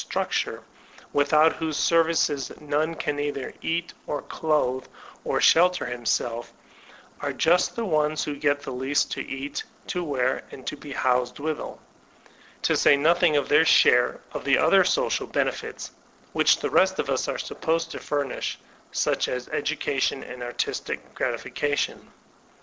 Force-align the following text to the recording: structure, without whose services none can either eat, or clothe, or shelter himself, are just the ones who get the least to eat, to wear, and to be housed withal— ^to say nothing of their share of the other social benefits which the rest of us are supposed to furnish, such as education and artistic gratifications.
structure, 0.01 0.63
without 1.13 1.53
whose 1.57 1.77
services 1.77 2.51
none 2.59 2.95
can 2.95 3.19
either 3.19 3.53
eat, 3.61 3.93
or 4.07 4.23
clothe, 4.23 4.83
or 5.23 5.39
shelter 5.39 5.85
himself, 5.85 6.51
are 7.19 7.31
just 7.31 7.75
the 7.75 7.85
ones 7.85 8.23
who 8.23 8.35
get 8.35 8.61
the 8.61 8.71
least 8.71 9.11
to 9.11 9.21
eat, 9.21 9.63
to 9.85 10.03
wear, 10.03 10.41
and 10.49 10.65
to 10.65 10.75
be 10.75 10.91
housed 10.91 11.37
withal— 11.37 11.79
^to 12.63 12.75
say 12.75 12.97
nothing 12.97 13.37
of 13.37 13.47
their 13.47 13.63
share 13.63 14.19
of 14.31 14.43
the 14.43 14.57
other 14.57 14.83
social 14.83 15.27
benefits 15.27 15.91
which 16.33 16.57
the 16.57 16.69
rest 16.71 16.97
of 16.97 17.07
us 17.07 17.27
are 17.27 17.37
supposed 17.37 17.91
to 17.91 17.99
furnish, 17.99 18.57
such 18.91 19.27
as 19.27 19.49
education 19.49 20.23
and 20.23 20.41
artistic 20.41 21.13
gratifications. 21.13 22.09